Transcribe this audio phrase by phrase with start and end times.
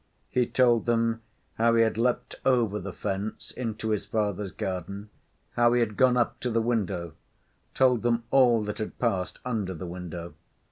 [0.31, 1.21] He told them
[1.59, 5.11] how he had leapt over the fence into his father's garden;
[5.51, 7.13] how he had gone up to the window;
[7.75, 10.33] told them all that had passed under the window.